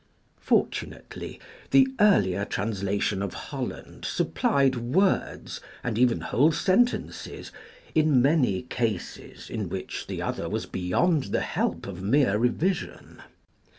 Fortunately, 0.39 1.39
the 1.69 1.87
earlier 1.99 2.43
translation 2.43 3.21
of 3.21 3.35
Holland 3.35 4.03
supplied 4.03 4.75
words, 4.77 5.61
and 5.83 5.95
even 5.95 6.21
whole 6.21 6.51
sentences, 6.51 7.51
in 7.93 8.19
many 8.19 8.63
cases 8.63 9.47
in 9.47 9.69
which 9.69 10.07
the 10.07 10.19
other 10.19 10.49
was 10.49 10.65
beyond 10.65 11.25
the 11.25 11.41
help 11.41 11.85
of 11.85 12.01
mere 12.01 12.35
revision. 12.39 13.21